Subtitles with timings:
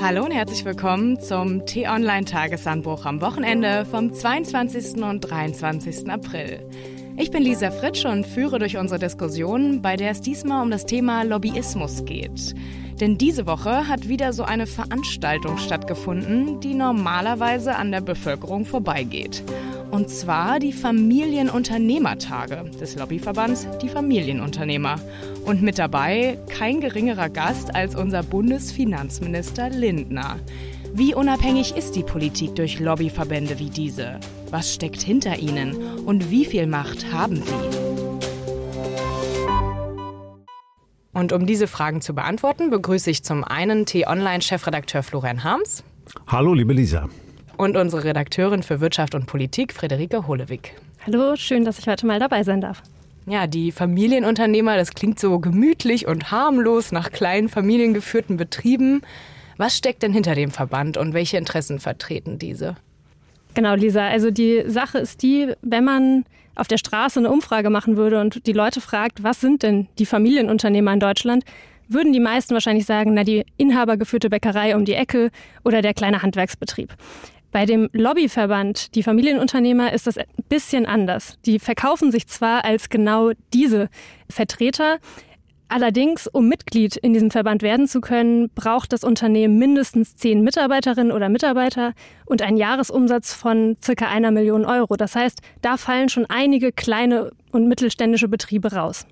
[0.00, 5.02] Hallo und herzlich willkommen zum T-Online-Tagesanbruch am Wochenende vom 22.
[5.02, 6.10] und 23.
[6.10, 6.60] April.
[7.16, 10.84] Ich bin Lisa Fritsch und führe durch unsere Diskussion, bei der es diesmal um das
[10.84, 12.54] Thema Lobbyismus geht.
[13.00, 19.42] Denn diese Woche hat wieder so eine Veranstaltung stattgefunden, die normalerweise an der Bevölkerung vorbeigeht.
[19.90, 25.00] Und zwar die Familienunternehmertage des Lobbyverbands Die Familienunternehmer.
[25.44, 30.38] Und mit dabei kein geringerer Gast als unser Bundesfinanzminister Lindner.
[30.92, 34.18] Wie unabhängig ist die Politik durch Lobbyverbände wie diese?
[34.50, 35.76] Was steckt hinter ihnen?
[36.04, 37.86] Und wie viel Macht haben sie?
[41.12, 45.82] Und um diese Fragen zu beantworten, begrüße ich zum einen T-Online-Chefredakteur Florian Harms.
[46.26, 47.08] Hallo, liebe Lisa.
[47.56, 50.74] Und unsere Redakteurin für Wirtschaft und Politik, Friederike Holewig.
[51.06, 52.82] Hallo, schön, dass ich heute mal dabei sein darf.
[53.26, 59.02] Ja, die Familienunternehmer, das klingt so gemütlich und harmlos nach kleinen familiengeführten Betrieben.
[59.56, 62.76] Was steckt denn hinter dem Verband und welche Interessen vertreten diese?
[63.54, 64.06] Genau, Lisa.
[64.06, 66.24] Also die Sache ist die, wenn man
[66.56, 70.06] auf der Straße eine Umfrage machen würde und die Leute fragt, was sind denn die
[70.06, 71.44] Familienunternehmer in Deutschland,
[71.88, 75.30] würden die meisten wahrscheinlich sagen, na die inhabergeführte Bäckerei um die Ecke
[75.64, 76.94] oder der kleine Handwerksbetrieb.
[77.56, 81.38] Bei dem Lobbyverband, die Familienunternehmer, ist das ein bisschen anders.
[81.46, 83.88] Die verkaufen sich zwar als genau diese
[84.28, 84.98] Vertreter,
[85.68, 91.10] Allerdings, um Mitglied in diesem Verband werden zu können, braucht das Unternehmen mindestens zehn Mitarbeiterinnen
[91.10, 91.94] oder Mitarbeiter
[92.26, 94.96] und einen Jahresumsatz von circa einer Million Euro.
[94.96, 99.06] Das heißt, da fallen schon einige kleine und mittelständische Betriebe raus.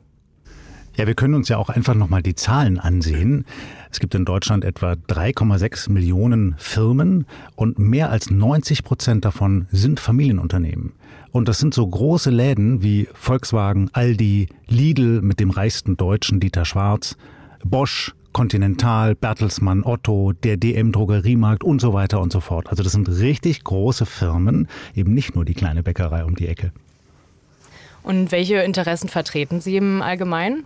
[0.96, 3.46] Ja, wir können uns ja auch einfach nochmal die Zahlen ansehen.
[3.94, 10.00] Es gibt in Deutschland etwa 3,6 Millionen Firmen und mehr als 90 Prozent davon sind
[10.00, 10.94] Familienunternehmen.
[11.30, 16.64] Und das sind so große Läden wie Volkswagen, Aldi, Lidl mit dem reichsten Deutschen Dieter
[16.64, 17.16] Schwarz,
[17.64, 22.70] Bosch, Continental, Bertelsmann, Otto, der DM Drogeriemarkt und so weiter und so fort.
[22.70, 26.72] Also das sind richtig große Firmen, eben nicht nur die kleine Bäckerei um die Ecke.
[28.02, 30.64] Und welche Interessen vertreten Sie im Allgemeinen?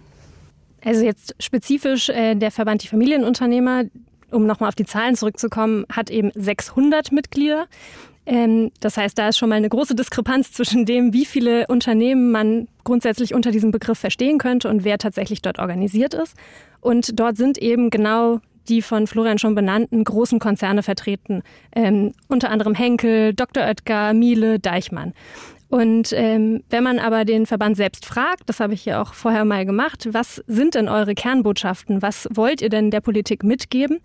[0.85, 3.85] Also jetzt spezifisch äh, der Verband Die Familienunternehmer,
[4.31, 7.67] um nochmal auf die Zahlen zurückzukommen, hat eben 600 Mitglieder.
[8.27, 12.31] Ähm, das heißt, da ist schon mal eine große Diskrepanz zwischen dem, wie viele Unternehmen
[12.31, 16.37] man grundsätzlich unter diesem Begriff verstehen könnte und wer tatsächlich dort organisiert ist.
[16.81, 21.43] Und dort sind eben genau die von Florian schon benannten großen Konzerne vertreten.
[21.75, 23.65] Ähm, unter anderem Henkel, Dr.
[23.65, 25.15] Oetker, Miele, Deichmann.
[25.69, 29.45] Und ähm, wenn man aber den Verband selbst fragt, das habe ich ja auch vorher
[29.45, 32.01] mal gemacht, was sind denn eure Kernbotschaften?
[32.01, 34.01] Was wollt ihr denn der Politik mitgeben?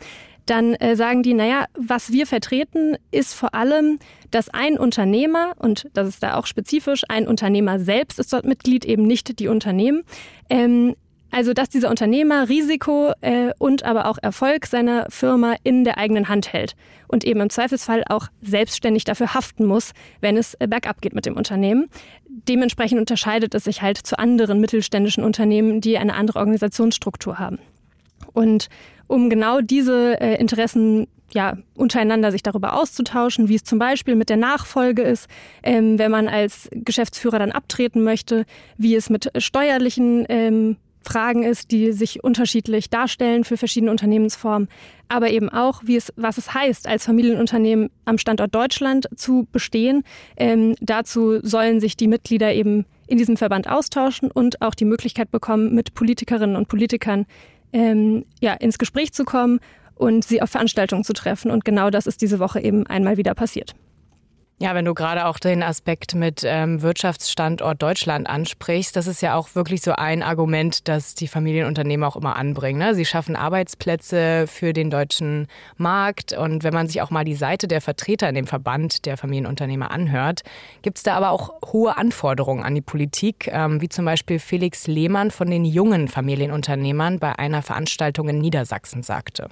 [0.45, 3.99] dann äh, sagen die, naja, was wir vertreten, ist vor allem,
[4.31, 8.85] dass ein Unternehmer, und das ist da auch spezifisch, ein Unternehmer selbst ist dort Mitglied,
[8.85, 10.03] eben nicht die Unternehmen,
[10.49, 10.95] ähm,
[11.33, 16.29] also, dass dieser Unternehmer Risiko äh, und aber auch Erfolg seiner Firma in der eigenen
[16.29, 16.75] Hand hält
[17.07, 21.25] und eben im Zweifelsfall auch selbstständig dafür haften muss, wenn es äh, bergab geht mit
[21.25, 21.89] dem Unternehmen.
[22.27, 27.57] Dementsprechend unterscheidet es sich halt zu anderen mittelständischen Unternehmen, die eine andere Organisationsstruktur haben.
[28.33, 28.69] Und
[29.07, 34.29] um genau diese äh, Interessen ja, untereinander sich darüber auszutauschen, wie es zum Beispiel mit
[34.29, 35.27] der Nachfolge ist,
[35.63, 38.45] ähm, wenn man als Geschäftsführer dann abtreten möchte,
[38.77, 44.67] wie es mit steuerlichen ähm, Fragen ist, die sich unterschiedlich darstellen für verschiedene Unternehmensformen,
[45.07, 50.03] aber eben auch, wie es, was es heißt, als Familienunternehmen am Standort Deutschland zu bestehen.
[50.37, 55.31] Ähm, dazu sollen sich die Mitglieder eben in diesem Verband austauschen und auch die Möglichkeit
[55.31, 57.25] bekommen, mit Politikerinnen und Politikern
[57.73, 59.59] ähm, ja, ins Gespräch zu kommen
[59.95, 61.51] und sie auf Veranstaltungen zu treffen.
[61.51, 63.75] Und genau das ist diese Woche eben einmal wieder passiert.
[64.63, 69.35] Ja, wenn du gerade auch den Aspekt mit ähm, Wirtschaftsstandort Deutschland ansprichst, das ist ja
[69.35, 72.79] auch wirklich so ein Argument, das die Familienunternehmen auch immer anbringen.
[72.79, 72.95] Ne?
[72.95, 76.31] Sie schaffen Arbeitsplätze für den deutschen Markt.
[76.31, 79.91] Und wenn man sich auch mal die Seite der Vertreter in dem Verband der Familienunternehmer
[79.91, 80.43] anhört,
[80.81, 84.87] gibt es da aber auch hohe Anforderungen an die Politik, ähm, wie zum Beispiel Felix
[84.87, 89.49] Lehmann von den jungen Familienunternehmern bei einer Veranstaltung in Niedersachsen sagte.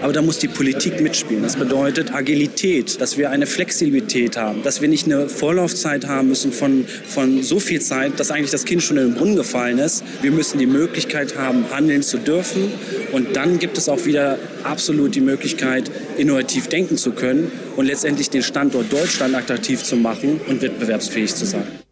[0.00, 1.42] Aber da muss die Politik mitspielen.
[1.42, 6.52] Das bedeutet Agilität, dass wir eine Flexibilität haben, dass wir nicht eine Vorlaufzeit haben müssen
[6.52, 10.02] von, von so viel Zeit, dass eigentlich das Kind schon in den Brunnen gefallen ist.
[10.22, 12.72] Wir müssen die Möglichkeit haben, handeln zu dürfen.
[13.12, 18.30] Und dann gibt es auch wieder absolut die Möglichkeit, innovativ denken zu können und letztendlich
[18.30, 21.85] den Standort Deutschland attraktiv zu machen und wettbewerbsfähig zu sein.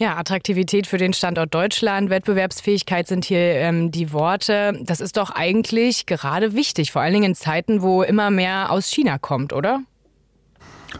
[0.00, 4.78] Ja, Attraktivität für den Standort Deutschland, Wettbewerbsfähigkeit sind hier ähm, die Worte.
[4.84, 8.88] Das ist doch eigentlich gerade wichtig, vor allen Dingen in Zeiten, wo immer mehr aus
[8.88, 9.80] China kommt, oder?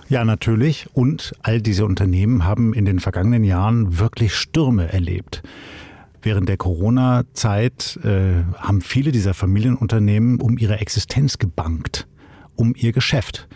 [0.08, 0.88] Ja, natürlich.
[0.94, 5.44] Und all diese Unternehmen haben in den vergangenen Jahren wirklich Stürme erlebt.
[6.20, 12.08] Während der Corona-Zeit äh, haben viele dieser Familienunternehmen um ihre Existenz gebankt.
[12.58, 13.48] um ihr Geschäft.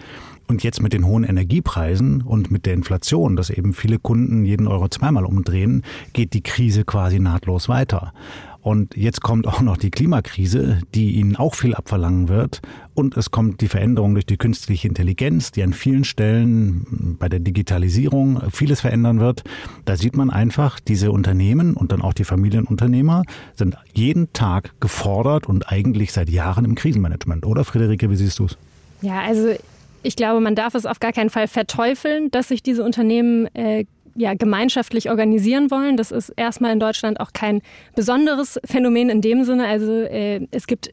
[0.52, 4.68] Und jetzt mit den hohen Energiepreisen und mit der Inflation, dass eben viele Kunden jeden
[4.68, 5.82] Euro zweimal umdrehen,
[6.12, 8.12] geht die Krise quasi nahtlos weiter.
[8.60, 12.60] Und jetzt kommt auch noch die Klimakrise, die ihnen auch viel abverlangen wird.
[12.92, 17.40] Und es kommt die Veränderung durch die künstliche Intelligenz, die an vielen Stellen bei der
[17.40, 19.44] Digitalisierung vieles verändern wird.
[19.86, 23.22] Da sieht man einfach, diese Unternehmen und dann auch die Familienunternehmer
[23.54, 27.46] sind jeden Tag gefordert und eigentlich seit Jahren im Krisenmanagement.
[27.46, 28.58] Oder Friederike, wie siehst du es?
[29.00, 29.54] Ja, also
[30.02, 33.84] ich glaube, man darf es auf gar keinen Fall verteufeln, dass sich diese Unternehmen äh,
[34.14, 35.96] ja, gemeinschaftlich organisieren wollen.
[35.96, 37.62] Das ist erstmal in Deutschland auch kein
[37.94, 39.66] besonderes Phänomen in dem Sinne.
[39.66, 40.92] Also äh, es gibt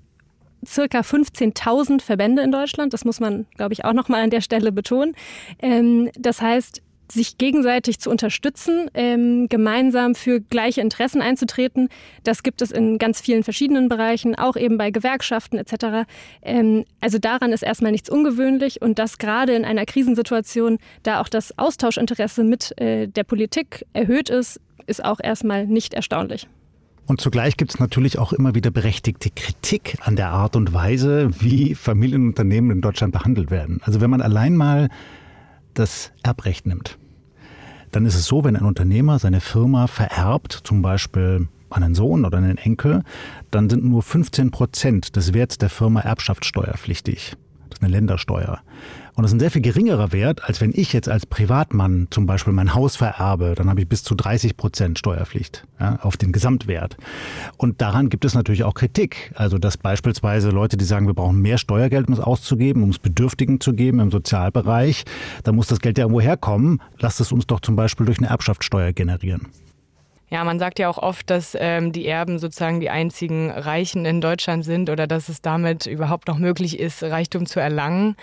[0.65, 2.93] circa 15.000 Verbände in Deutschland.
[2.93, 5.15] Das muss man, glaube ich, auch noch mal an der Stelle betonen.
[5.61, 11.89] Ähm, das heißt, sich gegenseitig zu unterstützen, ähm, gemeinsam für gleiche Interessen einzutreten.
[12.23, 16.07] Das gibt es in ganz vielen verschiedenen Bereichen, auch eben bei Gewerkschaften etc.
[16.41, 21.29] Ähm, also daran ist erstmal nichts ungewöhnlich und dass gerade in einer Krisensituation da auch
[21.29, 26.47] das Austauschinteresse mit äh, der Politik erhöht ist, ist auch erstmal nicht erstaunlich.
[27.09, 31.31] Und zugleich gibt es natürlich auch immer wieder berechtigte Kritik an der Art und Weise,
[31.39, 33.81] wie Familienunternehmen in Deutschland behandelt werden.
[33.83, 34.89] Also wenn man allein mal
[35.79, 36.97] das Erbrecht nimmt,
[37.91, 42.25] dann ist es so, wenn ein Unternehmer seine Firma vererbt, zum Beispiel an einen Sohn
[42.25, 43.03] oder einen Enkel,
[43.51, 47.35] dann sind nur 15 Prozent des Werts der Firma erbschaftssteuerpflichtig.
[47.69, 48.59] Das ist eine Ländersteuer.
[49.19, 52.25] Und das ist ein sehr viel geringerer Wert, als wenn ich jetzt als Privatmann zum
[52.25, 53.53] Beispiel mein Haus vererbe.
[53.53, 56.95] Dann habe ich bis zu 30 Prozent Steuerpflicht ja, auf den Gesamtwert.
[57.57, 59.33] Und daran gibt es natürlich auch Kritik.
[59.35, 62.99] Also dass beispielsweise Leute, die sagen, wir brauchen mehr Steuergeld, um es auszugeben, um es
[62.99, 65.03] Bedürftigen zu geben im Sozialbereich,
[65.43, 66.81] da muss das Geld ja irgendwo herkommen.
[66.99, 69.47] Lasst es uns doch zum Beispiel durch eine Erbschaftssteuer generieren.
[70.29, 74.21] Ja, man sagt ja auch oft, dass ähm, die Erben sozusagen die einzigen Reichen in
[74.21, 78.15] Deutschland sind oder dass es damit überhaupt noch möglich ist, Reichtum zu erlangen.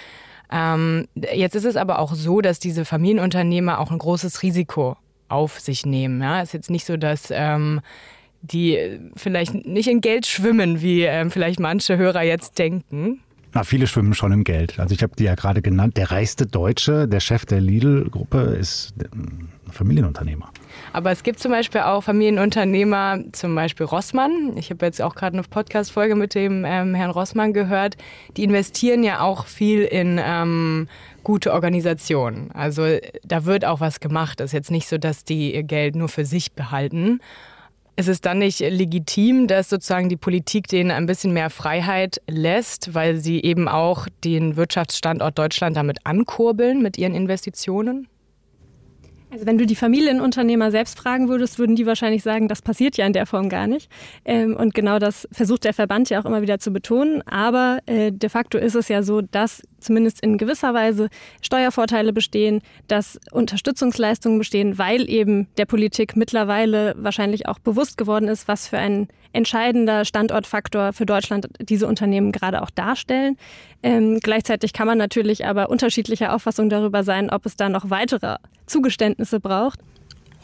[0.51, 4.97] Ähm, jetzt ist es aber auch so, dass diese Familienunternehmer auch ein großes Risiko
[5.29, 6.23] auf sich nehmen.
[6.23, 7.81] Ja, ist jetzt nicht so, dass ähm,
[8.43, 13.21] die vielleicht nicht in Geld schwimmen, wie ähm, vielleicht manche Hörer jetzt denken.
[13.55, 14.79] Na, viele schwimmen schon im Geld.
[14.79, 15.97] Also ich habe die ja gerade genannt.
[15.97, 18.93] Der reichste Deutsche, der Chef der Lidl-Gruppe, ist
[19.71, 20.51] Familienunternehmer.
[20.93, 24.57] Aber es gibt zum Beispiel auch Familienunternehmer, zum Beispiel Rossmann.
[24.57, 27.97] Ich habe jetzt auch gerade eine Podcast-Folge mit dem ähm, Herrn Rossmann gehört.
[28.37, 30.89] Die investieren ja auch viel in ähm,
[31.23, 32.51] gute Organisationen.
[32.53, 32.87] Also
[33.25, 34.41] da wird auch was gemacht.
[34.41, 37.21] Es ist jetzt nicht so, dass die ihr Geld nur für sich behalten.
[37.99, 42.95] Ist es dann nicht legitim, dass sozusagen die Politik denen ein bisschen mehr Freiheit lässt,
[42.95, 48.07] weil sie eben auch den Wirtschaftsstandort Deutschland damit ankurbeln mit ihren Investitionen?
[49.31, 53.07] Also wenn du die Familienunternehmer selbst fragen würdest, würden die wahrscheinlich sagen, das passiert ja
[53.07, 53.91] in der Form gar nicht.
[54.25, 57.23] Ähm, und genau das versucht der Verband ja auch immer wieder zu betonen.
[57.23, 61.09] Aber äh, de facto ist es ja so, dass zumindest in gewisser Weise
[61.43, 68.49] Steuervorteile bestehen, dass Unterstützungsleistungen bestehen, weil eben der Politik mittlerweile wahrscheinlich auch bewusst geworden ist,
[68.49, 73.37] was für ein entscheidender Standortfaktor für Deutschland diese Unternehmen gerade auch darstellen.
[73.83, 78.37] Ähm, gleichzeitig kann man natürlich aber unterschiedlicher Auffassung darüber sein, ob es da noch weitere
[78.67, 79.81] Zugeständnisse braucht.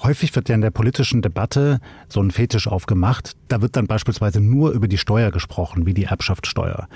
[0.03, 3.33] Häufig wird ja in der politischen Debatte so ein Fetisch aufgemacht.
[3.49, 6.89] Da wird dann beispielsweise nur über die Steuer gesprochen, wie die Erbschaftssteuer.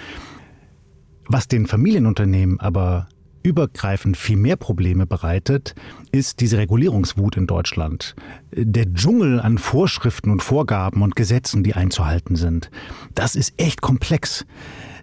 [1.28, 3.08] Was den Familienunternehmen aber
[3.46, 5.76] übergreifend viel mehr Probleme bereitet,
[6.10, 8.16] ist diese Regulierungswut in Deutschland.
[8.52, 12.70] Der Dschungel an Vorschriften und Vorgaben und Gesetzen, die einzuhalten sind.
[13.14, 14.44] Das ist echt komplex.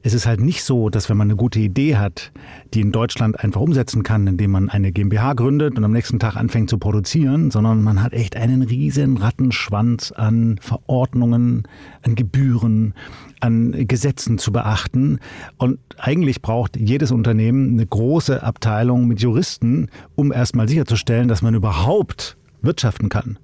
[0.06, 2.34] Es ist halt nicht so, dass wenn man eine gute Idee hat,
[2.74, 6.36] die in Deutschland einfach umsetzen kann, indem man eine GmbH gründet und am nächsten Tag
[6.36, 11.64] anfängt zu produzieren, sondern man hat echt einen riesen Rattenschwanz an Verordnungen,
[12.02, 12.96] an Gebühren,
[13.40, 15.20] an Gesetzen zu beachten.
[15.58, 21.56] Und eigentlich braucht jedes Unternehmen eine große Abteilung mit Juristen, um erstmal sicherzustellen, dass man
[21.56, 23.40] überhaupt wirtschaften kann.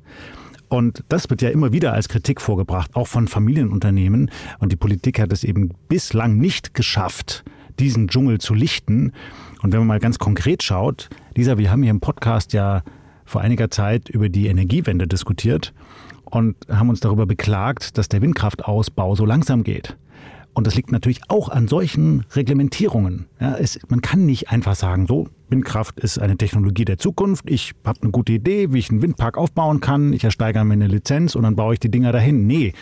[0.70, 4.32] Und das wird ja immer wieder als Kritik vorgebracht, auch von Familienunternehmen.
[4.60, 7.44] Und die Politik hat es eben bislang nicht geschafft,
[7.80, 9.12] diesen Dschungel zu lichten.
[9.62, 12.84] Und wenn man mal ganz konkret schaut, Lisa, wir haben hier im Podcast ja
[13.26, 15.74] vor einiger Zeit über die Energiewende diskutiert
[16.26, 19.98] und haben uns darüber beklagt, dass der Windkraftausbau so langsam geht.
[20.60, 23.28] Und das liegt natürlich auch an solchen Reglementierungen.
[23.40, 27.50] Ja, es, man kann nicht einfach sagen, so, Windkraft ist eine Technologie der Zukunft.
[27.50, 30.12] Ich habe eine gute Idee, wie ich einen Windpark aufbauen kann.
[30.12, 32.46] Ich ersteigere mir eine Lizenz und dann baue ich die Dinger dahin.
[32.46, 32.74] Nee,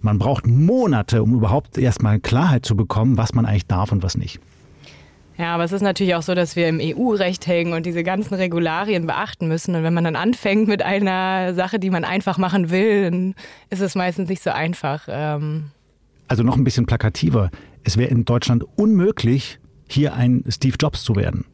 [0.00, 4.16] man braucht Monate, um überhaupt erstmal Klarheit zu bekommen, was man eigentlich darf und was
[4.16, 4.40] nicht.
[5.38, 8.34] Ja, aber es ist natürlich auch so, dass wir im EU-Recht hängen und diese ganzen
[8.34, 9.76] Regularien beachten müssen.
[9.76, 13.34] Und wenn man dann anfängt mit einer Sache, die man einfach machen will, dann
[13.70, 15.06] ist es meistens nicht so einfach.
[15.08, 15.70] Ähm
[16.30, 17.50] also noch ein bisschen plakativer.
[17.82, 19.58] Es wäre in Deutschland unmöglich,
[19.88, 21.44] hier ein Steve Jobs zu werden.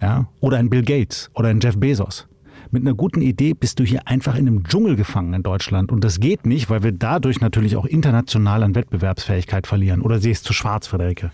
[0.00, 0.28] Ja?
[0.40, 2.26] Oder ein Bill Gates oder ein Jeff Bezos.
[2.70, 5.92] Mit einer guten Idee bist du hier einfach in einem Dschungel gefangen in Deutschland.
[5.92, 10.00] Und das geht nicht, weil wir dadurch natürlich auch international an Wettbewerbsfähigkeit verlieren.
[10.00, 11.30] Oder siehst du schwarz, Frederike?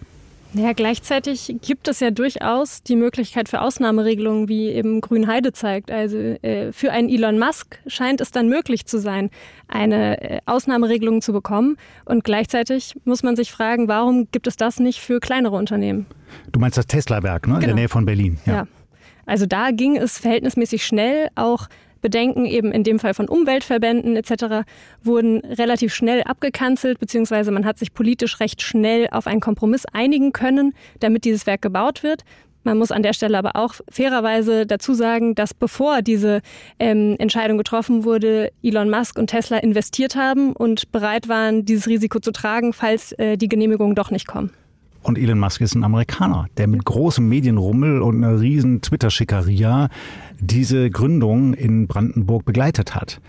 [0.56, 5.90] Ja, gleichzeitig gibt es ja durchaus die Möglichkeit für Ausnahmeregelungen, wie eben Grünheide zeigt.
[5.90, 9.30] Also äh, für einen Elon Musk scheint es dann möglich zu sein,
[9.68, 11.76] eine äh, Ausnahmeregelung zu bekommen.
[12.06, 16.06] Und gleichzeitig muss man sich fragen, warum gibt es das nicht für kleinere Unternehmen?
[16.52, 17.54] Du meinst das Tesla-Werk, ne?
[17.54, 17.56] Genau.
[17.56, 17.80] in der genau.
[17.80, 18.38] Nähe von Berlin.
[18.46, 18.52] Ja.
[18.54, 18.66] ja.
[19.26, 21.68] Also da ging es verhältnismäßig schnell, auch
[22.06, 24.64] Bedenken eben in dem Fall von Umweltverbänden etc.
[25.02, 30.32] wurden relativ schnell abgekanzelt, beziehungsweise man hat sich politisch recht schnell auf einen Kompromiss einigen
[30.32, 32.22] können, damit dieses Werk gebaut wird.
[32.62, 36.42] Man muss an der Stelle aber auch fairerweise dazu sagen, dass bevor diese
[36.78, 42.20] ähm, Entscheidung getroffen wurde, Elon Musk und Tesla investiert haben und bereit waren, dieses Risiko
[42.20, 44.52] zu tragen, falls äh, die Genehmigungen doch nicht kommen.
[45.06, 49.88] Und Elon Musk ist ein Amerikaner, der mit großem Medienrummel und einer riesen Twitter-Schickeria
[50.40, 53.20] diese Gründung in Brandenburg begleitet hat.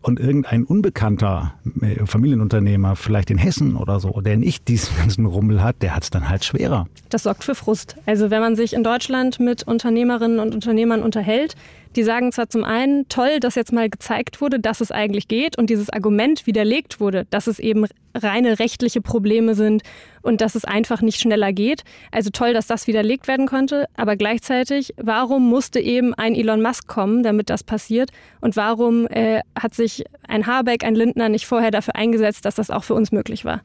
[0.00, 5.60] Und irgendein unbekannter äh, Familienunternehmer, vielleicht in Hessen oder so, der nicht diesen ganzen Rummel
[5.60, 6.86] hat, der hat es dann halt schwerer.
[7.08, 7.96] Das sorgt für Frust.
[8.06, 11.56] Also wenn man sich in Deutschland mit Unternehmerinnen und Unternehmern unterhält,
[11.96, 15.56] die sagen zwar zum einen, toll, dass jetzt mal gezeigt wurde, dass es eigentlich geht
[15.58, 19.82] und dieses Argument widerlegt wurde, dass es eben reine rechtliche Probleme sind
[20.22, 21.82] und dass es einfach nicht schneller geht.
[22.10, 23.86] Also toll, dass das widerlegt werden konnte.
[23.96, 28.10] Aber gleichzeitig, warum musste eben ein Elon Musk kommen, damit das passiert?
[28.40, 32.70] Und warum äh, hat sich ein Habeck, ein Lindner nicht vorher dafür eingesetzt, dass das
[32.70, 33.62] auch für uns möglich war?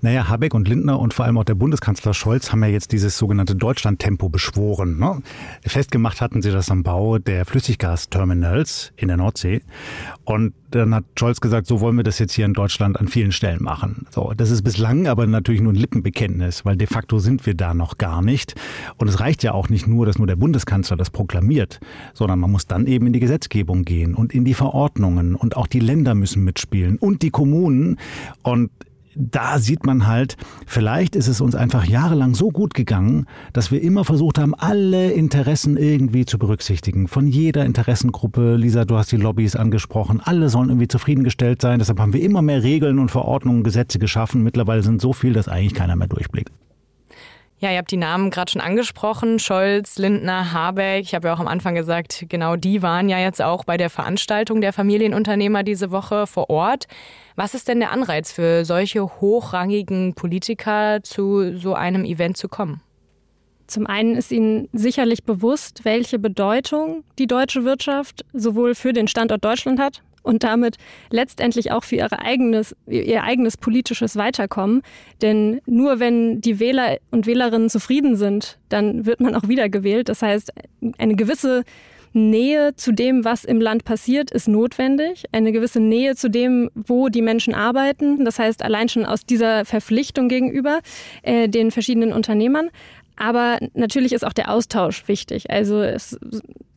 [0.00, 3.16] Naja, Habeck und Lindner und vor allem auch der Bundeskanzler Scholz haben ja jetzt dieses
[3.16, 4.98] sogenannte Deutschland-Tempo beschworen.
[4.98, 5.22] Ne?
[5.64, 9.62] Festgemacht hatten sie das am Bau der Flüssiggasterminals in der Nordsee.
[10.24, 13.30] Und dann hat Scholz gesagt, so wollen wir das jetzt hier in Deutschland an vielen
[13.30, 14.06] Stellen machen.
[14.10, 17.74] So, das ist bislang aber natürlich nur ein Lippenbekenntnis, weil de facto sind wir da
[17.74, 18.54] noch gar nicht.
[18.96, 21.78] Und es reicht ja auch nicht nur, dass nur der Bundeskanzler das proklamiert,
[22.14, 25.66] sondern man muss dann eben in die Gesetzgebung gehen und in die Verordnungen und auch
[25.66, 27.98] die Länder müssen mitspielen und die Kommunen.
[28.42, 28.70] Und
[29.14, 33.82] da sieht man halt, vielleicht ist es uns einfach jahrelang so gut gegangen, dass wir
[33.82, 37.08] immer versucht haben, alle Interessen irgendwie zu berücksichtigen.
[37.08, 41.78] Von jeder Interessengruppe, Lisa, du hast die Lobbys angesprochen, alle sollen irgendwie zufriedengestellt sein.
[41.78, 44.42] Deshalb haben wir immer mehr Regeln und Verordnungen, Gesetze geschaffen.
[44.42, 46.52] Mittlerweile sind so viel, dass eigentlich keiner mehr durchblickt.
[47.62, 49.38] Ja, ihr habt die Namen gerade schon angesprochen.
[49.38, 51.04] Scholz, Lindner, Habeck.
[51.04, 53.88] Ich habe ja auch am Anfang gesagt, genau die waren ja jetzt auch bei der
[53.88, 56.88] Veranstaltung der Familienunternehmer diese Woche vor Ort.
[57.36, 62.80] Was ist denn der Anreiz für solche hochrangigen Politiker, zu so einem Event zu kommen?
[63.66, 69.44] Zum einen ist Ihnen sicherlich bewusst, welche Bedeutung die deutsche Wirtschaft sowohl für den Standort
[69.44, 70.76] Deutschland hat, und damit
[71.10, 74.82] letztendlich auch für ihre eigenes, ihr eigenes politisches Weiterkommen.
[75.20, 80.08] Denn nur wenn die Wähler und Wählerinnen zufrieden sind, dann wird man auch wiedergewählt.
[80.08, 80.52] Das heißt,
[80.98, 81.64] eine gewisse
[82.12, 85.24] Nähe zu dem, was im Land passiert, ist notwendig.
[85.32, 88.24] Eine gewisse Nähe zu dem, wo die Menschen arbeiten.
[88.24, 90.80] Das heißt, allein schon aus dieser Verpflichtung gegenüber
[91.22, 92.70] äh, den verschiedenen Unternehmern.
[93.16, 95.50] Aber natürlich ist auch der Austausch wichtig.
[95.50, 96.18] Also es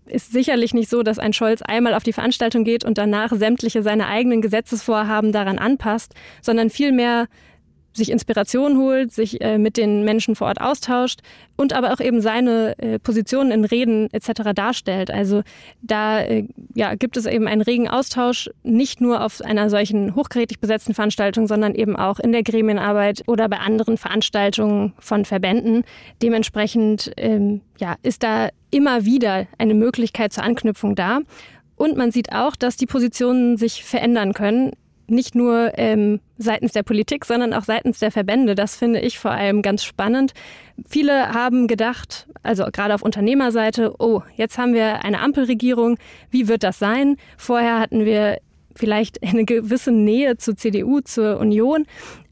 [0.05, 3.81] ist sicherlich nicht so, dass ein Scholz einmal auf die Veranstaltung geht und danach sämtliche
[3.81, 7.27] seine eigenen Gesetzesvorhaben daran anpasst, sondern vielmehr
[7.95, 11.21] sich Inspiration holt, sich äh, mit den Menschen vor Ort austauscht
[11.55, 14.53] und aber auch eben seine äh, Positionen in Reden etc.
[14.53, 15.11] darstellt.
[15.11, 15.43] Also
[15.81, 20.59] da äh, ja, gibt es eben einen regen Austausch, nicht nur auf einer solchen hochkarätig
[20.59, 25.83] besetzten Veranstaltung, sondern eben auch in der Gremienarbeit oder bei anderen Veranstaltungen von Verbänden.
[26.21, 31.19] Dementsprechend ähm, ja, ist da immer wieder eine Möglichkeit zur Anknüpfung da.
[31.77, 34.71] Und man sieht auch, dass die Positionen sich verändern können
[35.07, 38.55] nicht nur ähm, seitens der Politik, sondern auch seitens der Verbände.
[38.55, 40.33] Das finde ich vor allem ganz spannend.
[40.87, 45.97] Viele haben gedacht, also gerade auf Unternehmerseite, oh, jetzt haben wir eine Ampelregierung.
[46.29, 47.17] Wie wird das sein?
[47.37, 48.39] Vorher hatten wir
[48.75, 51.85] vielleicht eine gewisse Nähe zur CDU, zur Union.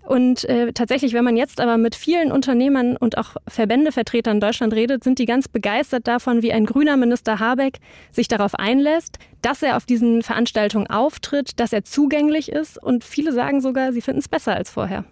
[0.05, 4.73] Und äh, tatsächlich, wenn man jetzt aber mit vielen Unternehmern und auch Verbändevertretern in Deutschland
[4.73, 7.79] redet, sind die ganz begeistert davon, wie ein grüner Minister Habeck
[8.11, 12.81] sich darauf einlässt, dass er auf diesen Veranstaltungen auftritt, dass er zugänglich ist.
[12.81, 15.05] Und viele sagen sogar, sie finden es besser als vorher.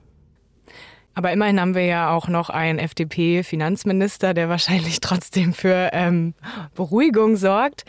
[1.14, 6.34] Aber immerhin haben wir ja auch noch einen FDP-Finanzminister, der wahrscheinlich trotzdem für ähm,
[6.76, 7.86] Beruhigung sorgt.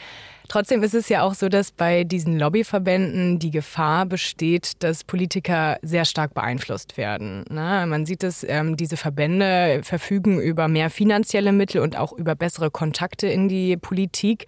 [0.52, 5.78] Trotzdem ist es ja auch so, dass bei diesen Lobbyverbänden die Gefahr besteht, dass Politiker
[5.80, 7.46] sehr stark beeinflusst werden.
[7.48, 12.34] Na, man sieht es, ähm, diese Verbände verfügen über mehr finanzielle Mittel und auch über
[12.34, 14.44] bessere Kontakte in die Politik.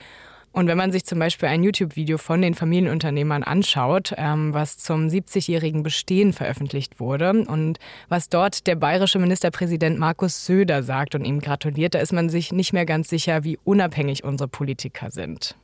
[0.53, 5.09] Und wenn man sich zum Beispiel ein YouTube-Video von den Familienunternehmern anschaut, ähm, was zum
[5.09, 7.79] 70-jährigen Bestehen veröffentlicht wurde und
[8.11, 12.53] was dort der bayerische Ministerpräsident Markus Söder sagt und ihm gratuliert, da ist man sich
[12.53, 15.57] nicht mehr ganz sicher, wie unabhängig unsere Politiker sind.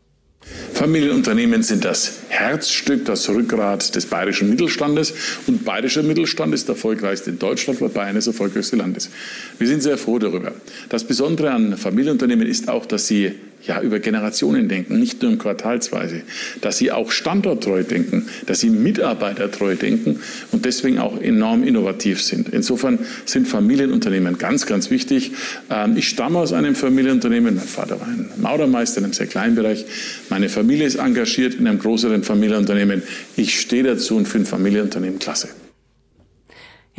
[0.81, 5.13] Familienunternehmen sind das Herzstück, das Rückgrat des bayerischen Mittelstandes.
[5.47, 9.11] Und bayerischer Mittelstand ist der erfolgreichste in Deutschland, weil Bayern das erfolgreichste Land ist.
[9.59, 10.53] Wir sind sehr froh darüber.
[10.89, 13.35] Das Besondere an Familienunternehmen ist auch, dass sie
[13.67, 16.23] ja, über Generationen denken, nicht nur im Quartalsweise,
[16.61, 20.21] dass sie auch standorttreu denken, dass sie mitarbeitertreu denken
[20.53, 22.49] und deswegen auch enorm innovativ sind.
[22.49, 25.33] Insofern sind Familienunternehmen ganz, ganz wichtig.
[25.71, 29.55] Ähm, ich stamme aus einem Familienunternehmen, mein Vater war ein Maurermeister in einem sehr kleinen
[29.55, 29.85] Bereich,
[30.31, 33.03] meine Familie ist engagiert in einem größeren Familienunternehmen.
[33.37, 35.49] Ich stehe dazu und finde Familienunternehmen klasse.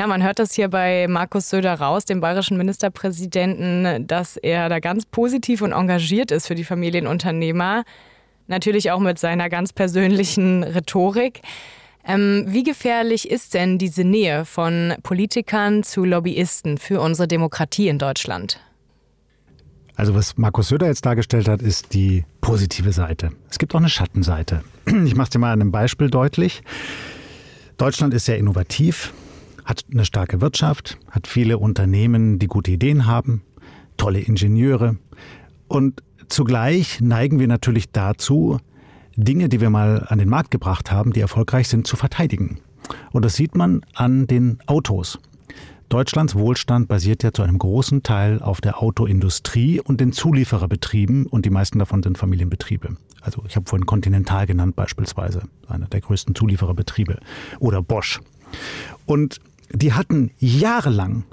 [0.01, 4.79] Ja, man hört das hier bei Markus Söder raus, dem bayerischen Ministerpräsidenten, dass er da
[4.79, 7.84] ganz positiv und engagiert ist für die Familienunternehmer.
[8.48, 11.43] Natürlich auch mit seiner ganz persönlichen Rhetorik.
[12.03, 18.00] Ähm, wie gefährlich ist denn diese Nähe von Politikern zu Lobbyisten für unsere Demokratie in
[18.00, 18.60] Deutschland?
[19.96, 23.34] Also was Markus Söder jetzt dargestellt hat, ist die positive Seite.
[23.51, 24.63] Es gibt auch eine Schattenseite.
[25.05, 26.63] Ich mache es dir mal an einem Beispiel deutlich.
[27.77, 29.13] Deutschland ist sehr innovativ
[29.72, 33.42] hat eine starke Wirtschaft, hat viele Unternehmen, die gute Ideen haben,
[33.96, 34.98] tolle Ingenieure.
[35.70, 38.60] Und zugleich neigen wir natürlich dazu,
[39.16, 42.60] Dinge, die wir mal an den Markt gebracht haben, die erfolgreich sind, zu verteidigen.
[43.13, 45.20] Und das sieht man an den Autos.
[45.88, 51.46] Deutschlands Wohlstand basiert ja zu einem großen Teil auf der Autoindustrie und den Zuliefererbetrieben und
[51.46, 52.98] die meisten davon sind Familienbetriebe.
[53.22, 57.20] Also ich habe vorhin Continental genannt beispielsweise, einer der größten Zuliefererbetriebe
[57.60, 58.20] oder Bosch.
[59.06, 59.40] Und
[59.74, 61.24] die hatten jahrelang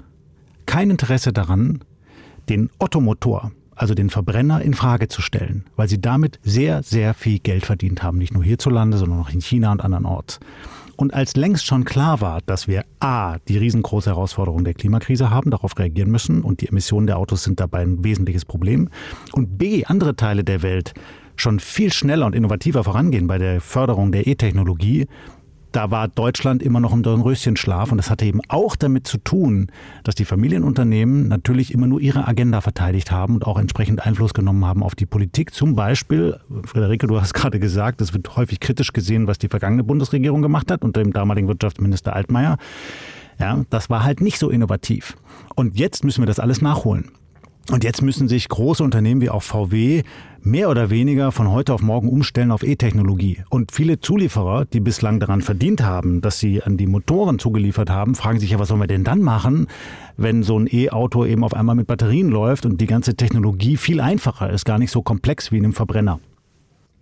[0.65, 1.79] kein Interesse daran,
[2.47, 7.39] den Ottomotor, also den Verbrenner, in Frage zu stellen, weil sie damit sehr, sehr viel
[7.39, 10.39] Geld verdient haben, nicht nur hierzulande, sondern auch in China und andernorts.
[10.95, 15.49] Und als längst schon klar war, dass wir A, die riesengroße Herausforderung der Klimakrise haben,
[15.49, 18.89] darauf reagieren müssen und die Emissionen der Autos sind dabei ein wesentliches Problem,
[19.31, 20.93] und B, andere Teile der Welt
[21.37, 25.07] schon viel schneller und innovativer vorangehen bei der Förderung der E-Technologie,
[25.71, 29.67] da war Deutschland immer noch im Dornröschenschlaf und das hatte eben auch damit zu tun,
[30.03, 34.65] dass die Familienunternehmen natürlich immer nur ihre Agenda verteidigt haben und auch entsprechend Einfluss genommen
[34.65, 35.53] haben auf die Politik.
[35.53, 39.83] Zum Beispiel, Friederike, du hast gerade gesagt, es wird häufig kritisch gesehen, was die vergangene
[39.83, 42.57] Bundesregierung gemacht hat unter dem damaligen Wirtschaftsminister Altmaier.
[43.39, 45.15] Ja, das war halt nicht so innovativ.
[45.55, 47.11] Und jetzt müssen wir das alles nachholen.
[47.71, 50.03] Und jetzt müssen sich große Unternehmen wie auch VW
[50.41, 53.43] mehr oder weniger von heute auf morgen umstellen auf E-Technologie.
[53.49, 58.15] Und viele Zulieferer, die bislang daran verdient haben, dass sie an die Motoren zugeliefert haben,
[58.15, 59.67] fragen sich ja, was sollen wir denn dann machen,
[60.17, 64.01] wenn so ein E-Auto eben auf einmal mit Batterien läuft und die ganze Technologie viel
[64.01, 66.19] einfacher ist, gar nicht so komplex wie in einem Verbrenner.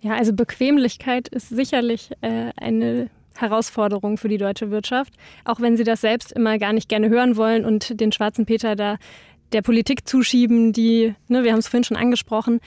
[0.00, 5.84] Ja, also Bequemlichkeit ist sicherlich äh, eine Herausforderung für die deutsche Wirtschaft, auch wenn sie
[5.84, 8.96] das selbst immer gar nicht gerne hören wollen und den schwarzen Peter da
[9.52, 12.60] der Politik zuschieben, die, ne, wir haben es vorhin schon angesprochen,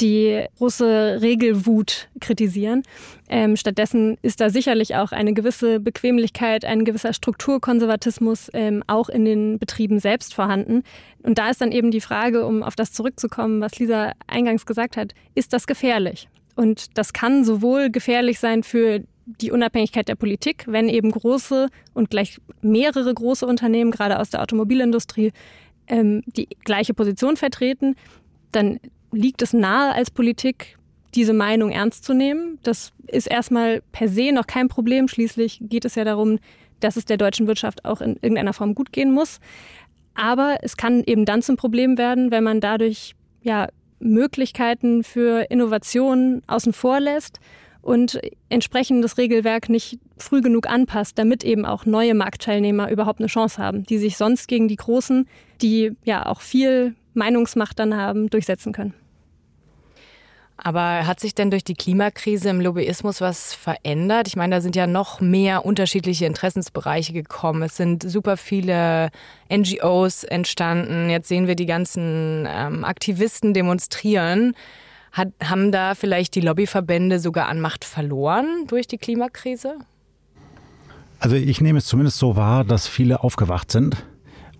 [0.00, 2.82] die große Regelwut kritisieren.
[3.28, 9.24] Ähm, stattdessen ist da sicherlich auch eine gewisse Bequemlichkeit, ein gewisser Strukturkonservatismus ähm, auch in
[9.24, 10.82] den Betrieben selbst vorhanden.
[11.22, 14.96] Und da ist dann eben die Frage, um auf das zurückzukommen, was Lisa eingangs gesagt
[14.96, 16.28] hat, ist das gefährlich?
[16.54, 22.10] Und das kann sowohl gefährlich sein für die Unabhängigkeit der Politik, wenn eben große und
[22.10, 25.32] gleich mehrere große Unternehmen, gerade aus der Automobilindustrie,
[25.86, 27.96] ähm, die gleiche Position vertreten,
[28.52, 28.80] dann
[29.12, 30.78] liegt es nahe als Politik,
[31.14, 32.58] diese Meinung ernst zu nehmen.
[32.62, 35.08] Das ist erstmal per se noch kein Problem.
[35.08, 36.38] Schließlich geht es ja darum,
[36.80, 39.38] dass es der deutschen Wirtschaft auch in irgendeiner Form gut gehen muss.
[40.14, 43.68] Aber es kann eben dann zum Problem werden, wenn man dadurch ja
[44.00, 47.38] Möglichkeiten für Innovationen außen vor lässt
[47.82, 53.28] und entsprechend das Regelwerk nicht früh genug anpasst, damit eben auch neue Marktteilnehmer überhaupt eine
[53.28, 55.26] Chance haben, die sich sonst gegen die Großen,
[55.62, 58.94] die ja auch viel Meinungsmacht dann haben, durchsetzen können.
[60.64, 64.28] Aber hat sich denn durch die Klimakrise im Lobbyismus was verändert?
[64.28, 67.62] Ich meine, da sind ja noch mehr unterschiedliche Interessensbereiche gekommen.
[67.62, 69.10] Es sind super viele
[69.52, 71.10] NGOs entstanden.
[71.10, 74.54] Jetzt sehen wir die ganzen ähm, Aktivisten demonstrieren.
[75.10, 79.78] Hat, haben da vielleicht die Lobbyverbände sogar an Macht verloren durch die Klimakrise?
[81.18, 84.04] Also ich nehme es zumindest so wahr, dass viele aufgewacht sind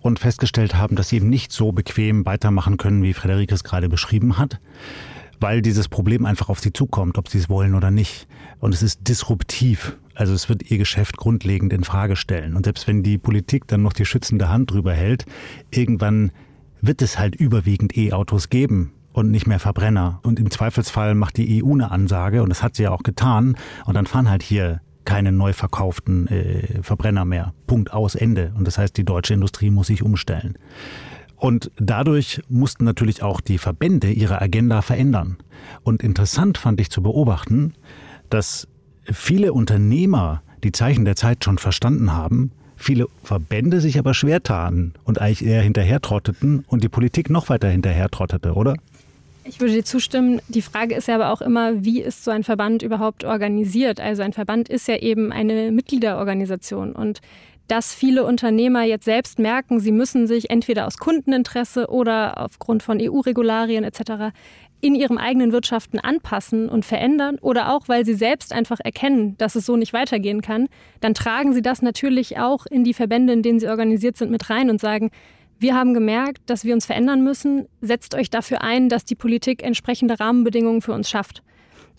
[0.03, 3.89] und festgestellt haben, dass sie eben nicht so bequem weitermachen können, wie Frederike es gerade
[3.89, 4.59] beschrieben hat,
[5.39, 8.27] weil dieses Problem einfach auf sie zukommt, ob sie es wollen oder nicht.
[8.59, 9.97] Und es ist disruptiv.
[10.13, 12.55] Also es wird ihr Geschäft grundlegend in Frage stellen.
[12.55, 15.25] Und selbst wenn die Politik dann noch die schützende Hand drüber hält,
[15.71, 16.31] irgendwann
[16.81, 20.19] wird es halt überwiegend E-Autos geben und nicht mehr Verbrenner.
[20.23, 23.55] Und im Zweifelsfall macht die EU eine Ansage und das hat sie ja auch getan.
[23.85, 27.53] Und dann fahren halt hier keine neu verkauften äh, Verbrenner mehr.
[27.67, 28.53] Punkt aus Ende.
[28.57, 30.55] Und das heißt, die deutsche Industrie muss sich umstellen.
[31.35, 35.37] Und dadurch mussten natürlich auch die Verbände ihre Agenda verändern.
[35.83, 37.73] Und interessant fand ich zu beobachten,
[38.29, 38.67] dass
[39.03, 44.93] viele Unternehmer die Zeichen der Zeit schon verstanden haben, viele Verbände sich aber schwer taten
[45.03, 48.75] und eigentlich eher hinterher trotteten und die Politik noch weiter hinterher trottete, oder?
[49.45, 50.41] Ich würde dir zustimmen.
[50.47, 53.99] Die Frage ist ja aber auch immer, wie ist so ein Verband überhaupt organisiert?
[53.99, 57.19] Also ein Verband ist ja eben eine Mitgliederorganisation und
[57.67, 62.99] dass viele Unternehmer jetzt selbst merken, sie müssen sich entweder aus Kundeninteresse oder aufgrund von
[63.01, 64.35] EU-Regularien etc.
[64.81, 69.55] in ihrem eigenen Wirtschaften anpassen und verändern oder auch, weil sie selbst einfach erkennen, dass
[69.55, 70.67] es so nicht weitergehen kann,
[70.99, 74.49] dann tragen sie das natürlich auch in die Verbände, in denen sie organisiert sind, mit
[74.49, 75.09] rein und sagen,
[75.63, 77.67] wir haben gemerkt, dass wir uns verändern müssen.
[77.81, 81.41] Setzt euch dafür ein, dass die Politik entsprechende Rahmenbedingungen für uns schafft.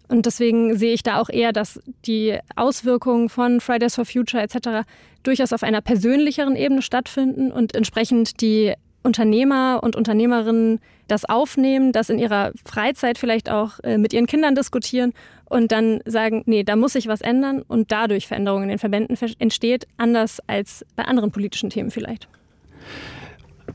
[0.06, 4.86] Und deswegen sehe ich da auch eher, dass die Auswirkungen von Fridays for Future etc.
[5.22, 12.10] durchaus auf einer persönlicheren Ebene stattfinden und entsprechend die Unternehmer und Unternehmerinnen das aufnehmen, das
[12.10, 15.12] in ihrer Freizeit vielleicht auch äh, mit ihren Kindern diskutieren
[15.46, 19.16] und dann sagen, nee, da muss sich was ändern und dadurch Veränderungen in den Verbänden
[19.38, 22.28] entsteht, anders als bei anderen politischen Themen vielleicht.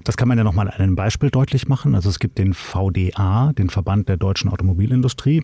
[0.03, 1.95] Das kann man ja nochmal an einem Beispiel deutlich machen.
[1.95, 5.43] Also es gibt den VDA, den Verband der deutschen Automobilindustrie.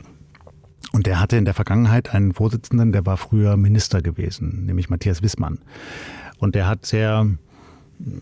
[0.91, 5.21] Und der hatte in der Vergangenheit einen Vorsitzenden, der war früher Minister gewesen, nämlich Matthias
[5.21, 5.59] Wissmann.
[6.37, 7.27] Und der hat sehr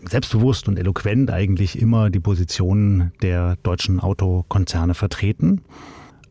[0.08, 5.62] selbstbewusst und eloquent eigentlich immer die Positionen der deutschen Autokonzerne vertreten.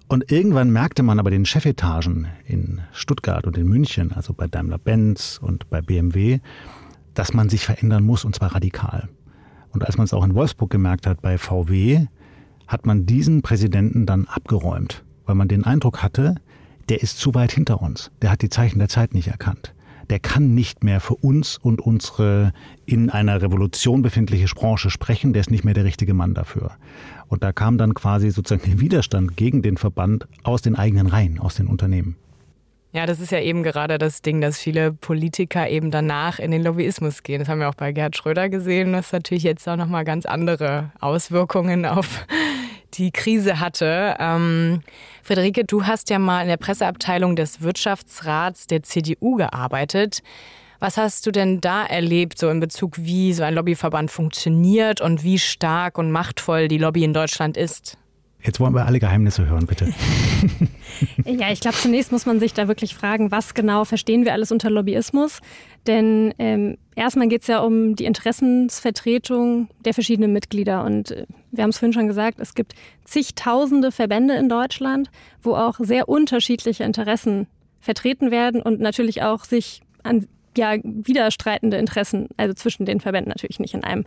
[0.07, 5.39] Und irgendwann merkte man aber den Chefetagen in Stuttgart und in München, also bei Daimler-Benz
[5.41, 6.39] und bei BMW,
[7.13, 9.09] dass man sich verändern muss und zwar radikal.
[9.73, 12.05] Und als man es auch in Wolfsburg gemerkt hat bei VW,
[12.67, 16.35] hat man diesen Präsidenten dann abgeräumt, weil man den Eindruck hatte,
[16.89, 18.11] der ist zu weit hinter uns.
[18.21, 19.73] Der hat die Zeichen der Zeit nicht erkannt.
[20.09, 22.51] Der kann nicht mehr für uns und unsere
[22.85, 25.33] in einer Revolution befindliche Branche sprechen.
[25.33, 26.71] Der ist nicht mehr der richtige Mann dafür.
[27.27, 31.39] Und da kam dann quasi sozusagen der Widerstand gegen den Verband aus den eigenen Reihen,
[31.39, 32.17] aus den Unternehmen.
[32.95, 36.61] Ja, das ist ja eben gerade das Ding, dass viele Politiker eben danach in den
[36.61, 37.39] Lobbyismus gehen.
[37.39, 40.91] Das haben wir auch bei Gerhard Schröder gesehen, was natürlich jetzt auch nochmal ganz andere
[40.99, 42.27] Auswirkungen auf
[42.93, 44.15] die Krise hatte.
[44.19, 44.83] Ähm,
[45.23, 50.21] Friederike, du hast ja mal in der Presseabteilung des Wirtschaftsrats der CDU gearbeitet.
[50.79, 55.23] Was hast du denn da erlebt, so in Bezug, wie so ein Lobbyverband funktioniert und
[55.23, 57.97] wie stark und machtvoll die Lobby in Deutschland ist?
[58.43, 59.93] Jetzt wollen wir alle Geheimnisse hören, bitte.
[61.25, 64.51] ja, ich glaube, zunächst muss man sich da wirklich fragen, was genau verstehen wir alles
[64.51, 65.39] unter Lobbyismus?
[65.87, 70.83] Denn ähm, erstmal geht es ja um die Interessensvertretung der verschiedenen Mitglieder.
[70.83, 72.73] Und äh, wir haben es vorhin schon gesagt, es gibt
[73.05, 75.09] zigtausende Verbände in Deutschland,
[75.41, 77.47] wo auch sehr unterschiedliche Interessen
[77.79, 80.27] vertreten werden und natürlich auch sich an
[80.57, 84.05] ja, widerstreitende Interessen, also zwischen den Verbänden natürlich nicht in einem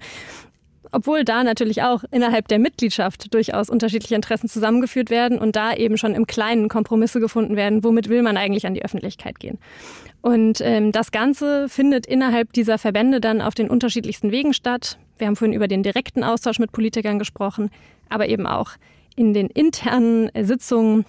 [0.96, 5.98] obwohl da natürlich auch innerhalb der Mitgliedschaft durchaus unterschiedliche Interessen zusammengeführt werden und da eben
[5.98, 9.59] schon im Kleinen Kompromisse gefunden werden, womit will man eigentlich an die Öffentlichkeit gehen.
[10.22, 14.96] Und ähm, das Ganze findet innerhalb dieser Verbände dann auf den unterschiedlichsten Wegen statt.
[15.18, 17.68] Wir haben vorhin über den direkten Austausch mit Politikern gesprochen,
[18.09, 18.70] aber eben auch
[19.16, 21.04] in den internen Sitzungen.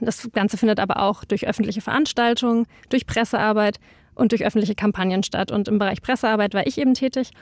[0.00, 3.80] Das Ganze findet aber auch durch öffentliche Veranstaltungen, durch Pressearbeit
[4.14, 5.52] und durch öffentliche Kampagnen statt.
[5.52, 7.32] Und im Bereich Pressearbeit war ich eben tätig.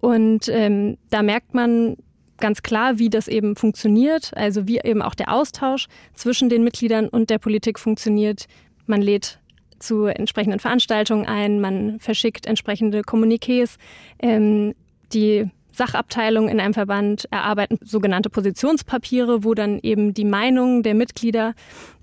[0.00, 1.96] Und ähm, da merkt man
[2.38, 7.08] ganz klar, wie das eben funktioniert, also wie eben auch der Austausch zwischen den Mitgliedern
[7.08, 8.46] und der Politik funktioniert.
[8.86, 9.38] Man lädt
[9.78, 13.76] zu entsprechenden Veranstaltungen ein, man verschickt entsprechende Kommuniqués.
[14.18, 14.74] Ähm,
[15.12, 21.54] die Sachabteilungen in einem Verband erarbeiten sogenannte Positionspapiere, wo dann eben die Meinungen der Mitglieder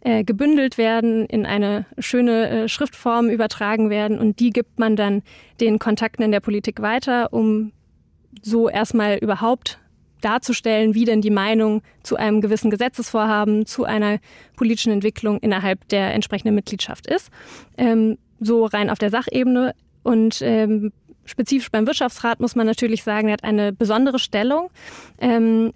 [0.02, 5.24] äh, gebündelt werden, in eine schöne äh, Schriftform übertragen werden und die gibt man dann
[5.60, 7.72] den Kontakten in der Politik weiter, um
[8.42, 9.80] so erstmal überhaupt
[10.24, 14.20] darzustellen, wie denn die Meinung zu einem gewissen Gesetzesvorhaben, zu einer
[14.56, 17.30] politischen Entwicklung innerhalb der entsprechenden Mitgliedschaft ist.
[17.78, 19.74] Ähm, so rein auf der Sachebene.
[20.02, 20.92] Und ähm,
[21.26, 24.70] spezifisch beim Wirtschaftsrat muss man natürlich sagen, er hat eine besondere Stellung.
[25.20, 25.74] Ähm,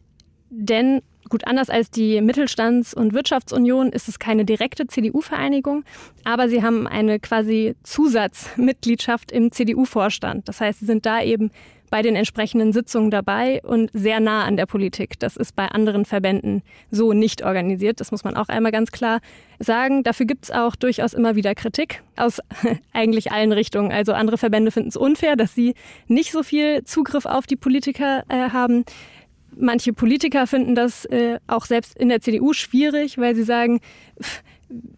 [0.50, 5.84] denn gut, anders als die Mittelstands- und Wirtschaftsunion ist es keine direkte CDU-Vereinigung,
[6.24, 10.48] aber sie haben eine quasi Zusatzmitgliedschaft im CDU-Vorstand.
[10.48, 11.52] Das heißt, sie sind da eben
[11.90, 15.20] bei den entsprechenden Sitzungen dabei und sehr nah an der Politik.
[15.20, 18.00] Das ist bei anderen Verbänden so nicht organisiert.
[18.00, 19.20] Das muss man auch einmal ganz klar
[19.60, 20.04] sagen.
[20.04, 22.40] Dafür gibt es auch durchaus immer wieder Kritik aus
[22.94, 23.92] eigentlich allen Richtungen.
[23.92, 25.74] Also andere Verbände finden es unfair, dass sie
[26.08, 28.84] nicht so viel Zugriff auf die Politiker äh, haben.
[29.56, 33.80] Manche Politiker finden das äh, auch selbst in der CDU schwierig, weil sie sagen,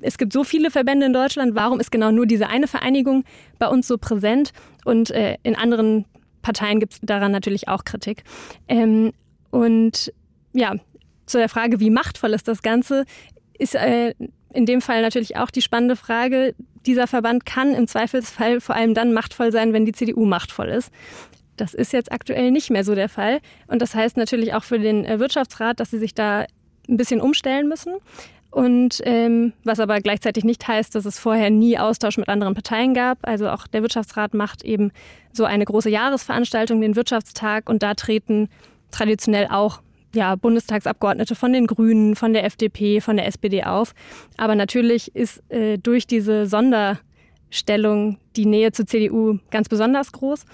[0.02, 3.24] es gibt so viele Verbände in Deutschland, warum ist genau nur diese eine Vereinigung
[3.60, 4.52] bei uns so präsent?
[4.86, 6.06] Und äh, in anderen
[6.42, 8.24] Parteien gibt es daran natürlich auch Kritik.
[8.68, 9.14] Ähm,
[9.52, 10.14] und
[10.54, 10.76] ja,
[11.26, 13.06] zu der Frage, wie machtvoll ist das Ganze,
[13.58, 14.14] ist äh,
[14.54, 18.94] in dem Fall natürlich auch die spannende Frage, dieser Verband kann im Zweifelsfall vor allem
[18.94, 20.92] dann machtvoll sein, wenn die CDU machtvoll ist.
[21.58, 23.42] Das ist jetzt aktuell nicht mehr so der Fall.
[23.68, 26.46] Und das heißt natürlich auch für den äh, Wirtschaftsrat, dass sie sich da
[26.88, 27.96] ein bisschen umstellen müssen.
[28.52, 32.94] Und ähm, was aber gleichzeitig nicht heißt, dass es vorher nie Austausch mit anderen Parteien
[32.94, 33.20] gab.
[33.22, 34.92] Also auch der Wirtschaftsrat macht eben
[35.32, 38.50] so eine große Jahresveranstaltung, den Wirtschaftstag, und da treten
[38.92, 39.82] traditionell auch
[40.16, 43.94] ja, Bundestagsabgeordnete von den Grünen, von der FDP, von der SPD auf.
[44.38, 50.46] Aber natürlich ist äh, durch diese Sonderstellung die Nähe zur CDU ganz besonders groß.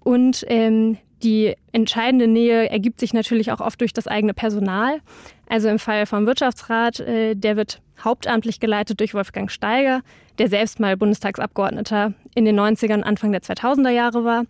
[0.00, 5.00] Und ähm, die entscheidende Nähe ergibt sich natürlich auch oft durch das eigene Personal.
[5.48, 10.02] Also im Fall vom Wirtschaftsrat, äh, der wird hauptamtlich geleitet durch Wolfgang Steiger,
[10.38, 14.44] der selbst mal Bundestagsabgeordneter in den 90ern, Anfang der 2000er Jahre war.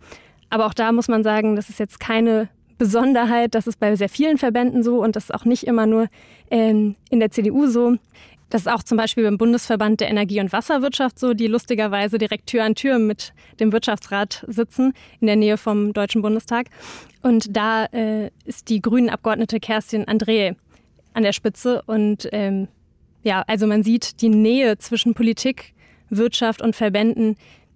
[0.49, 3.55] Aber auch da muss man sagen, das ist jetzt keine Besonderheit.
[3.55, 6.07] Das ist bei sehr vielen Verbänden so und das ist auch nicht immer nur
[6.51, 7.95] ähm, in der CDU so.
[8.49, 12.47] Das ist auch zum Beispiel beim Bundesverband der Energie- und Wasserwirtschaft so, die lustigerweise direkt
[12.47, 16.67] Tür an Tür mit dem Wirtschaftsrat sitzen, in der Nähe vom Deutschen Bundestag.
[17.21, 20.55] Und da äh, ist die grünen Abgeordnete Kerstin André
[21.13, 21.81] an der Spitze.
[21.87, 22.69] Und ähm,
[23.23, 25.73] ja, also man sieht, die Nähe zwischen Politik,
[26.09, 27.35] Wirtschaft und Verbänden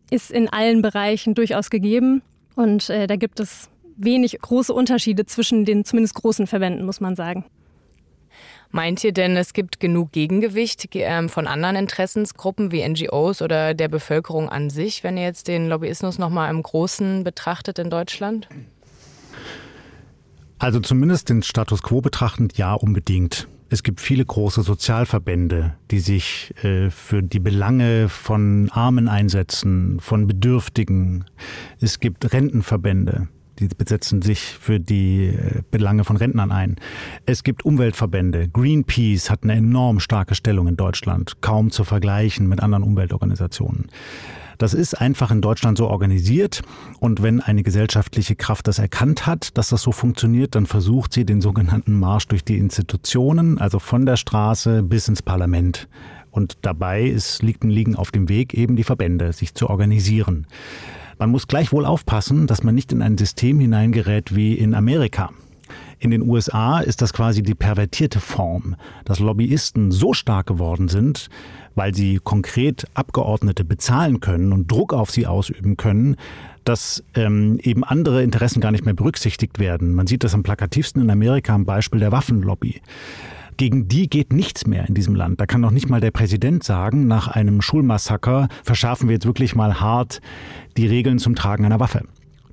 [0.10, 2.22] ist in allen Bereichen durchaus gegeben.
[2.56, 7.16] Und äh, da gibt es wenig große Unterschiede zwischen den zumindest großen Verbänden, muss man
[7.16, 7.46] sagen.
[8.72, 13.90] Meint ihr denn, es gibt genug Gegengewicht ähm, von anderen Interessensgruppen wie NGOs oder der
[13.90, 18.48] Bevölkerung an sich, wenn ihr jetzt den Lobbyismus noch mal im Großen betrachtet in Deutschland?
[20.58, 23.48] Also zumindest den Status quo betrachtend ja unbedingt.
[23.70, 30.28] Es gibt viele große Sozialverbände, die sich äh, für die Belange von Armen einsetzen, von
[30.28, 31.26] Bedürftigen.
[31.80, 33.28] Es gibt Rentenverbände
[33.70, 36.78] die besetzen sich für die äh, Belange von Rentnern ein.
[37.26, 38.50] Es gibt Umweltverbände.
[38.50, 43.88] Greenpeace hat eine enorm starke Stellung in Deutschland, kaum zu vergleichen mit anderen Umweltorganisationen.
[44.58, 46.62] Das ist einfach in Deutschland so organisiert.
[47.00, 51.26] Und wenn eine gesellschaftliche Kraft das erkannt hat, dass das so funktioniert, dann versucht sie
[51.26, 55.88] den sogenannten Marsch durch die Institutionen, also von der Straße bis ins Parlament.
[56.30, 60.46] Und dabei ist, liegen, liegen auf dem Weg eben die Verbände, sich zu organisieren.
[61.22, 65.30] Man muss gleichwohl aufpassen, dass man nicht in ein System hineingerät wie in Amerika.
[66.00, 71.30] In den USA ist das quasi die pervertierte Form, dass Lobbyisten so stark geworden sind,
[71.76, 76.16] weil sie konkret Abgeordnete bezahlen können und Druck auf sie ausüben können,
[76.64, 79.94] dass ähm, eben andere Interessen gar nicht mehr berücksichtigt werden.
[79.94, 82.82] Man sieht das am plakativsten in Amerika am Beispiel der Waffenlobby.
[83.58, 85.40] Gegen die geht nichts mehr in diesem Land.
[85.40, 89.56] Da kann noch nicht mal der Präsident sagen, nach einem Schulmassaker verschärfen wir jetzt wirklich
[89.56, 90.22] mal hart
[90.78, 92.04] die Regeln zum Tragen einer Waffe.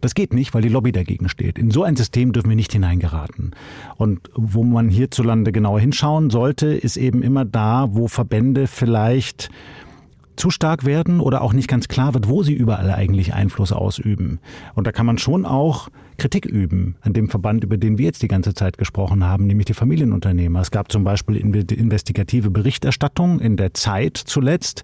[0.00, 1.58] Das geht nicht, weil die Lobby dagegen steht.
[1.58, 3.52] In so ein System dürfen wir nicht hineingeraten.
[3.96, 9.50] Und wo man hierzulande genauer hinschauen sollte, ist eben immer da, wo Verbände vielleicht
[10.36, 14.38] zu stark werden oder auch nicht ganz klar wird, wo sie überall eigentlich Einfluss ausüben.
[14.74, 18.22] Und da kann man schon auch Kritik üben an dem Verband, über den wir jetzt
[18.22, 20.60] die ganze Zeit gesprochen haben, nämlich die Familienunternehmer.
[20.60, 24.82] Es gab zum Beispiel investigative Berichterstattung in der Zeit zuletzt.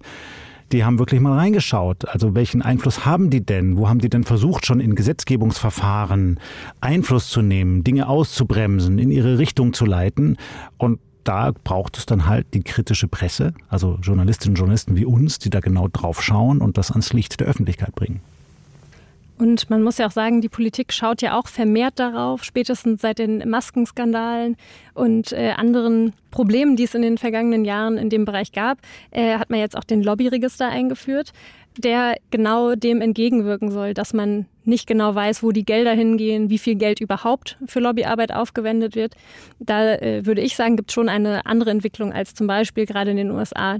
[0.71, 2.07] Die haben wirklich mal reingeschaut.
[2.07, 3.77] Also welchen Einfluss haben die denn?
[3.77, 6.39] Wo haben die denn versucht, schon in Gesetzgebungsverfahren
[6.81, 10.37] Einfluss zu nehmen, Dinge auszubremsen, in ihre Richtung zu leiten?
[10.77, 15.37] Und da braucht es dann halt die kritische Presse, also Journalistinnen und Journalisten wie uns,
[15.37, 18.21] die da genau drauf schauen und das ans Licht der Öffentlichkeit bringen.
[19.37, 23.19] Und man muss ja auch sagen, die Politik schaut ja auch vermehrt darauf, spätestens seit
[23.19, 24.55] den Maskenskandalen
[24.93, 28.77] und äh, anderen Problemen, die es in den vergangenen Jahren in dem Bereich gab,
[29.11, 31.33] äh, hat man jetzt auch den Lobbyregister eingeführt,
[31.77, 36.57] der genau dem entgegenwirken soll, dass man nicht genau weiß, wo die Gelder hingehen, wie
[36.57, 39.15] viel Geld überhaupt für Lobbyarbeit aufgewendet wird.
[39.59, 43.11] Da äh, würde ich sagen, gibt es schon eine andere Entwicklung als zum Beispiel gerade
[43.11, 43.79] in den USA,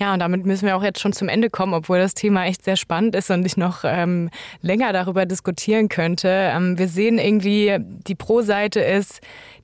[0.00, 2.64] ja, und damit müssen wir auch jetzt schon zum Ende kommen, obwohl das Thema echt
[2.64, 4.30] sehr spannend ist und ich noch ähm,
[4.62, 6.28] länger darüber diskutieren könnte.
[6.28, 9.20] Ähm, wir sehen irgendwie, die Pro-Seite ist,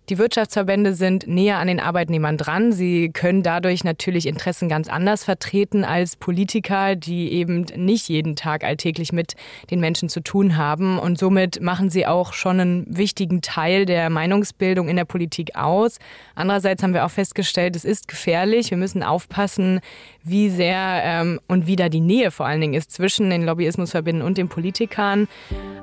[0.09, 2.71] Die Wirtschaftsverbände sind näher an den Arbeitnehmern dran.
[2.71, 8.63] Sie können dadurch natürlich Interessen ganz anders vertreten als Politiker, die eben nicht jeden Tag
[8.63, 9.35] alltäglich mit
[9.69, 11.01] den Menschen zu tun haben.
[11.01, 15.99] Und somit machen sie auch schon einen wichtigen Teil der Meinungsbildung in der Politik aus.
[16.37, 18.71] Andererseits haben wir auch festgestellt, es ist gefährlich.
[18.71, 19.81] Wir müssen aufpassen,
[20.23, 24.25] wie sehr ähm, und wie da die Nähe vor allen Dingen ist zwischen den Lobbyismusverbänden
[24.25, 25.27] und den Politikern.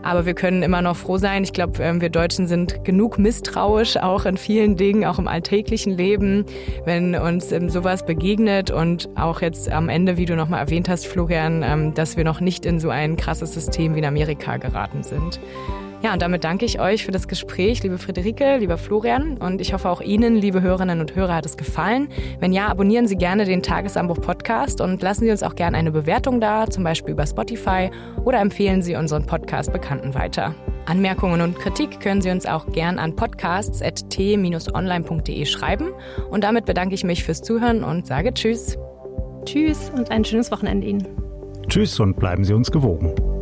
[0.01, 1.43] Aber wir können immer noch froh sein.
[1.43, 5.27] Ich glaube, ähm, wir Deutschen sind genug misstrauisch, auch auch in vielen Dingen, auch im
[5.27, 6.45] alltäglichen Leben,
[6.85, 11.07] wenn uns ähm, sowas begegnet und auch jetzt am Ende, wie du nochmal erwähnt hast,
[11.07, 15.03] Florian, ähm, dass wir noch nicht in so ein krasses System wie in Amerika geraten
[15.03, 15.39] sind.
[16.03, 19.37] Ja, und damit danke ich euch für das Gespräch, liebe Friederike, lieber Florian.
[19.37, 22.09] Und ich hoffe auch Ihnen, liebe Hörerinnen und Hörer, hat es gefallen.
[22.41, 25.91] Wenn ja, abonnieren Sie gerne den Tagesanbruch Podcast und lassen Sie uns auch gerne eine
[25.91, 27.89] Bewertung da, zum Beispiel über Spotify,
[28.25, 30.53] oder empfehlen Sie unseren Podcast Bekannten weiter.
[30.85, 35.89] Anmerkungen und Kritik können Sie uns auch gern an podcasts.t-online.de schreiben.
[36.29, 38.77] Und damit bedanke ich mich fürs Zuhören und sage Tschüss.
[39.45, 41.07] Tschüss und ein schönes Wochenende Ihnen.
[41.67, 43.32] Tschüss und bleiben Sie uns gewogen.